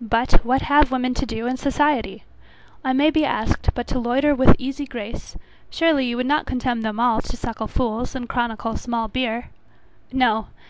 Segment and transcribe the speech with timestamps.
[0.00, 2.24] But what have women to do in society?
[2.82, 5.36] I may be asked, but to loiter with easy grace;
[5.68, 9.50] surely you would not condemn them all to suckle fools, and chronicle small beer!
[10.10, 10.46] No.